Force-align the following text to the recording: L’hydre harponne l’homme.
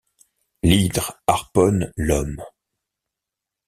L’hydre 0.63 1.13
harponne 1.27 1.91
l’homme. 1.95 2.43